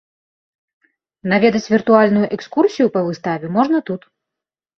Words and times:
Наведаць 1.33 1.69
віртуальную 1.73 2.25
экскурсію 2.39 2.87
па 2.97 3.05
выставе 3.11 3.53
можна 3.61 3.77
тут. 3.93 4.01